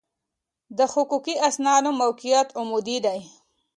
د 0.77 0.79
حقوقي 0.93 1.35
اسنادو 1.47 1.91
موقعیت 2.01 2.47
عمودي 2.59 2.97
دی. 3.05 3.19